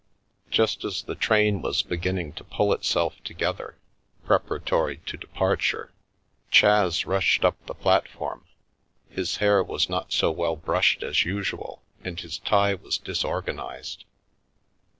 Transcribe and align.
Just 0.49 0.83
as 0.83 1.03
the 1.03 1.13
train 1.13 1.61
was 1.61 1.83
beginning 1.83 2.33
to 2.33 2.43
pull 2.43 2.73
itself 2.73 3.23
together, 3.23 3.77
preparatory 4.25 4.97
to 5.05 5.15
departure, 5.15 5.91
Chas 6.49 7.05
rushed 7.05 7.45
up 7.45 7.63
the 7.67 7.75
platform. 7.75 8.43
His 9.11 9.35
hair 9.37 9.61
was 9.63 9.89
not 9.89 10.11
so 10.11 10.31
well 10.31 10.55
brushed 10.55 11.03
as 11.03 11.23
usual, 11.23 11.83
and 12.03 12.19
his 12.19 12.39
tie 12.39 12.73
was 12.73 12.97
disorganised. 12.97 14.05